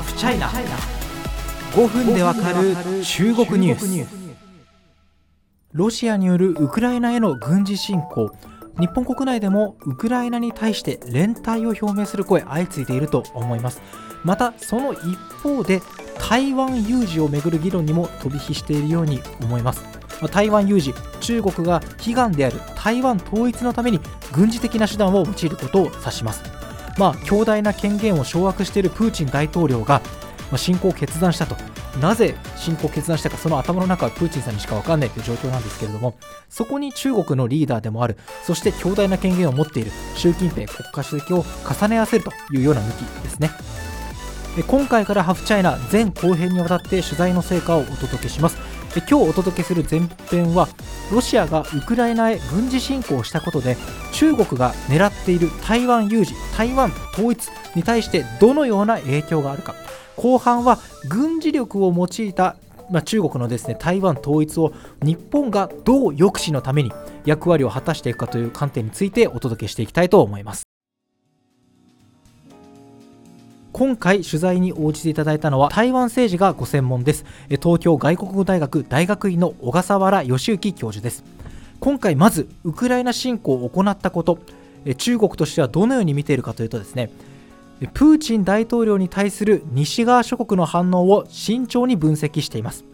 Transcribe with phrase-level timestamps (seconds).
[0.00, 0.48] ハフチャイナ
[1.72, 4.36] 5分でわかる中国ニュース。
[5.72, 8.30] ロシアによるウクライナへの軍事侵攻。
[8.78, 13.82] 日本国内でもウクライナに対して連帯を表明する声相次いでいると思います。
[14.24, 15.82] またその一方で
[16.18, 19.84] 台湾有事をめぐる議論にも飛び火しているように思います。
[20.32, 24.00] 台湾有事中国が悲願である台湾統一のために
[24.32, 26.59] 軍事的な手段を用いることを指します。
[26.98, 30.00] まあ強大な権限を掌握しているプーチン大統領が
[30.56, 31.56] 侵攻を決断したと。
[32.00, 36.14] なぜ侵攻を決断したかその頭の中はプーチンさんにしか分かんないという状況なんですけれども
[36.48, 43.50] そこに中国のリーダーでもあるそして強大な権限を持っている習近平国家主席を重ね合わせるというような向きですね。
[44.66, 48.56] 今回からハフチャイナ全後編にわたって取材の成果をお届けします。
[48.98, 50.68] 今日お届けする前編は
[51.12, 53.76] ロシアがウクライナへ軍事侵攻したことで
[54.12, 59.74] 中国が狙っている台湾有事台湾統一に対してどのような影響があるか
[60.16, 62.56] 後半は軍事力を用いた
[62.90, 66.92] まあ、中国のですね台湾統一を日本がどう抑止のために
[67.24, 70.69] 役割を果たしていくかという観点についてお届けしていきたいと思います。
[73.72, 77.24] 今回取材に応じていただいたのは台湾政治がご専門です。
[77.48, 81.24] 東京外国語大学大学院の小笠原義行教授です。
[81.78, 84.40] 今回まずウクライナ侵攻を行ったこと。
[84.96, 87.10] 中国としてはどのように見ているかというとですね。
[87.94, 92.84] プーチン大統領に対する西側諸国の反応を慎重に分析しています。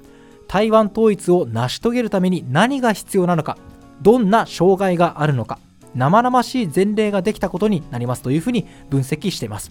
[0.47, 3.57] 台湾統一を成し遂げるために何が必要なのか。
[4.03, 5.59] どんな障害があるのか。
[5.95, 9.71] 生々しい前例ができたことになりますというふうに分析しています。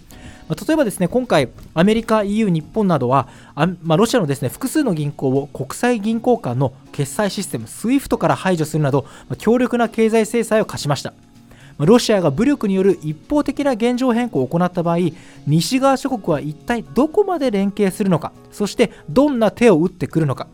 [0.49, 11.13] 例えばですね今回、アメリカ、EU、日本などはあ、まあ、ロシアのですね複数の銀行を国際銀行間の決済システム SWIFT から排除するなど、まあ、強力な経済制裁を課しました。
[11.77, 14.97] ロシアが武力による一方的な現状変更を行った場合、
[15.45, 20.47] 西側諸国は一体どこまで連携するのか、そしてどんな手を打ってくるのか、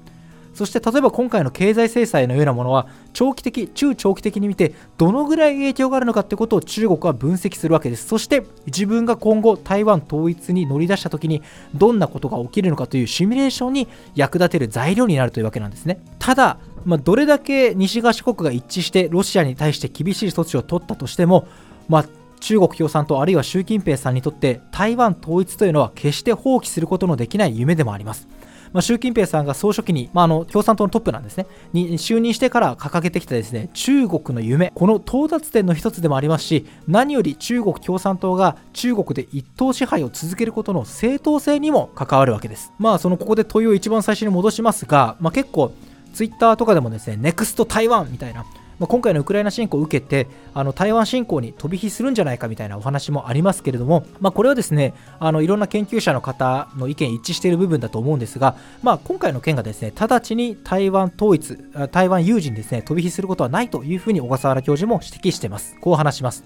[0.54, 8.08] そして例えば今回の経済制裁のようなものは長期的、中長期的に見てどのぐらい影響があるのかってことを中国は分析するわけです。
[8.08, 11.42] そして自分が今後台湾統一に乗り出した時に
[11.74, 16.02] どんなことが起きるのかというシミュレーションに役立てる材料になるというわけなんですね。
[16.20, 21.48] ただ、まあ、どれだけ西側諸国が一致してロシアに対して厳しい措置を取ったとしても、
[21.88, 22.06] まあ、
[22.40, 28.28] 中国共産党あるいは習近平さんにとって台湾統一というのは決して放棄することのできない夢でもあります。
[28.74, 42.72] まあ、習近平さんが総書記に、まあ、あの共産党のトップなんですね、に就任してから掲げてきたですね中国の夢、この到達点の一つでもありますし、何より中国共産党が中国で一党支配を続けることの正当性にも関わるわけです。
[42.80, 45.74] まあ、そのここで問いを一番最初に戻しますが、まあ、結構、
[46.14, 48.46] ツイッターとかでもですね、ネクスト台湾みたいな、
[48.82, 61.60] まあ、今回のウクライナ侵攻を受けてあの台湾侵攻に飛び火するんじゃないかみたいなお話もありますけれども、まあ、これはですねあのいろんな研究者の方の意見一致している部分だと思うんですが、まあ、今回の件がですね直ちに台湾統一
[61.92, 65.78] 台湾有事にですね飛び火することはないというふうに小笠原教授も指摘しています。
[65.80, 66.44] こう話します。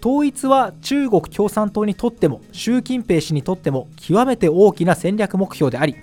[0.00, 5.96] 統一は中国共産党にとっても習近平氏にとっても極めて大きな戦略目標であり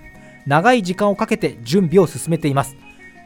[0.46, 2.76] 長い時間をかけて準備を進めています。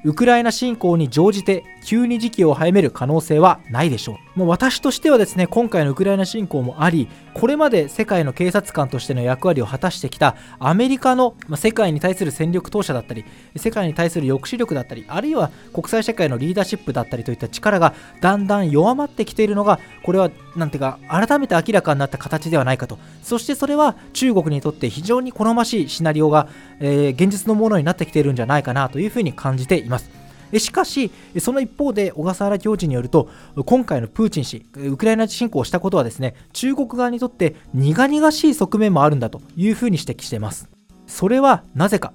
[0.04, 4.38] ウクライナ侵攻に乗じて急に時期を早める可能性はないでしょう。
[4.38, 13.25] もう私としてはですね、今回のウクライナ侵攻もあり、これまで世界の警察官としての役割を果たしてきたアメリカの世界に対する戦力投射だったり、
[13.56, 22.98] 世界に対する抑止力だったり、あるいは国際社会のリーダーシップだったりといった力がだんだん弱まってきているのが、これはなんていうか、改めて明らかになった形ではないかと。
[23.22, 26.48] そしてそれは中国にとって非常に好ましいシナリオが、
[26.81, 29.94] えー、現実のものになってきているんじゃないかなというふうに感じています。
[29.94, 30.25] ます
[30.59, 33.28] しかし、その一方で小笠原教授によると、
[33.65, 40.69] 今回のプーチン氏、ウクライナ侵攻をしたことはですね、中国側にとって苦々しい側面もあるんだというふうに指摘しています。
[41.06, 42.12] それはなぜか。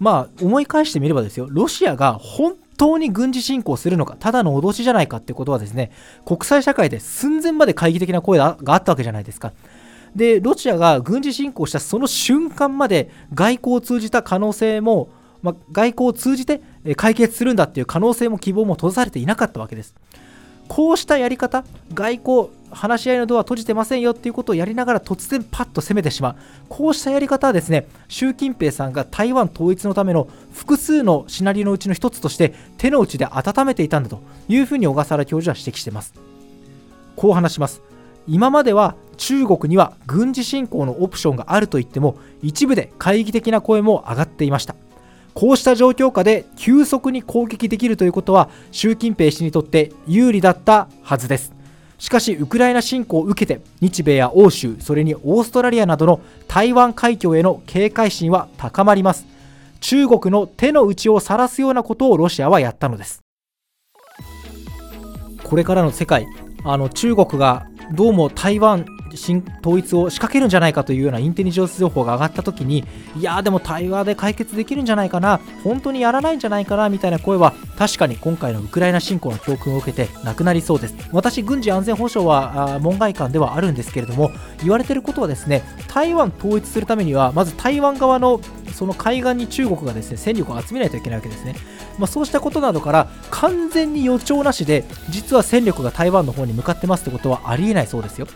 [0.00, 5.92] まあ、思い返してみればですよ、ロシアが本当に軍事侵攻するのか、ただの脅しじゃないかってことはですね、
[6.24, 9.52] 国際社会で寸前まで懐疑的な声があったわけじゃないですか。
[10.16, 15.08] で、ロシアが軍事侵攻したその瞬間まで外交を通じた可能性も
[15.42, 16.62] まあ、外交を通じて
[16.96, 19.94] 解決するんだっていう可能性も希望も閉ざされていなかったわけです。
[20.68, 26.36] こうしたやり方、外交、話し合いのドア閉じてませんよっていうことをやりながら突然パッと攻めてしまう。
[26.68, 36.14] こうしたやり方はですね、習近平さんが台湾統一のための複数のシナリオのうちの一つとして手の内で温めていたんだというふうに小笠原教授は指摘しています。
[37.16, 37.82] こう話します。
[38.26, 44.74] 今までは中国には軍事侵攻のオプションがあると言っても一部で懐疑的な声も上がっていました。
[45.34, 51.52] こうした状況下で急速に攻撃できるということは習近平氏にとって有利だったはずです。
[51.98, 59.26] しかしウクライナ侵攻を受けて日米や欧州それにオーストラリアなどの台湾海峡への警戒心は高まります。
[59.80, 63.22] 中国の手の内を晒すようなことをロシアはやったのです。
[65.44, 66.26] これからの世界
[66.64, 68.86] あの中国がどうも台湾
[69.16, 72.84] 新統一を仕掛けるんじゃないかというようなインテリジェンス情報が上がった時に
[73.16, 80.94] いやでも対話で解決できるんじゃないかな本当にやらないんじゃないかなみたいな声は確かに今回のウクライナ侵攻の教訓を受けてなくなりそうです。
[81.12, 84.30] 私軍事安全保障は門外漢ではあるんですけれども
[84.60, 88.40] 言われていることはですね台湾統一するためにはまず台湾側の
[88.72, 91.54] その海岸に中国がですね戦力を集めないといけないわけですね、
[91.98, 98.26] まあ、そうしたことなどから完全に予兆なしで実は戦力が台湾の方に向かってますってことはありえないそうですよ。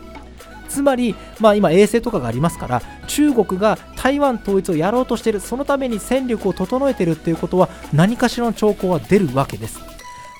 [0.69, 9.81] つまり、まあ、今、衛星とかがありますから、中国が台湾統一をやろうとしている、そのために戦力を整えているということは、何かしらの兆候は出るわけです。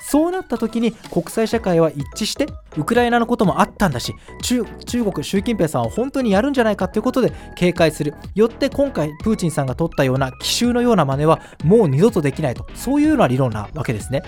[0.09, 2.47] そうなった時に国際社会は一致して
[2.77, 4.63] ウクライナのこともあったんだし中
[5.03, 8.13] 国習近平さんは本当にやるんじゃないかということで警戒する。
[8.33, 12.65] よって今回プーチンさんが取ったような奇襲のような真似はもう二度とできないと。
[12.73, 14.23] そういうような理論なわけですね、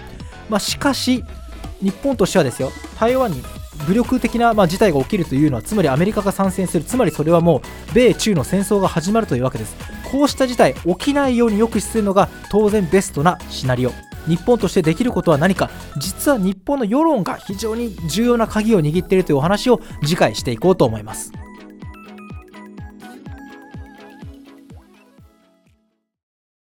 [0.50, 1.24] まあ、しかし
[1.82, 3.42] 日本としてはですよ台湾に
[3.90, 9.76] 武力的な、まあ、事態が起きるというのはつまりアメリカが参戦するつまりそれはもう米中の戦争が始まるというわけです。
[10.12, 13.92] こうした事態起きないように抑止するのが当然ベストなシナリオ。
[14.28, 15.72] 日本としてできることは何か。
[15.98, 21.32] 実は日本の世論が非常に重要な鍵を握っているというお話を次回していこうと思います。